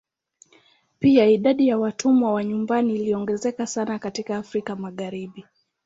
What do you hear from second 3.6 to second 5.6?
sana katika Afrika Magharibi.